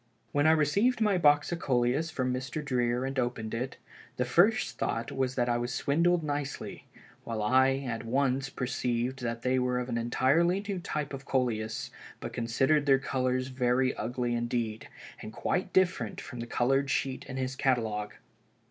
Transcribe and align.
"When 0.31 0.47
I 0.47 0.51
received 0.53 0.99
my 0.99 1.19
box 1.19 1.51
of 1.51 1.59
Coleus 1.59 2.09
from 2.09 2.33
Mr. 2.33 2.65
Dreer 2.65 3.05
and 3.05 3.19
opened 3.19 3.53
it, 3.53 3.77
the 4.17 4.25
first 4.25 4.79
thought 4.79 5.11
was 5.11 5.35
that 5.35 5.47
I 5.47 5.59
was 5.59 5.71
swindled 5.71 6.23
nicely, 6.23 6.87
while 7.23 7.43
I 7.43 7.75
at 7.87 8.03
once 8.03 8.49
perceived 8.49 9.21
that 9.21 9.43
they 9.43 9.59
were 9.59 9.77
of 9.77 9.89
an 9.89 9.99
entirely 9.99 10.59
new 10.67 10.79
type 10.79 11.13
of 11.13 11.25
Coleus, 11.25 11.91
but 12.19 12.33
considered 12.33 12.87
their 12.87 12.97
colors 12.97 13.49
very 13.49 13.93
ugly 13.93 14.33
indeed, 14.33 14.87
and 15.21 15.31
quite 15.31 15.71
different 15.71 16.19
from 16.19 16.39
the 16.39 16.47
colored 16.47 16.89
sheet 16.89 17.23
in 17.27 17.37
his 17.37 17.55
catalogue. 17.55 18.15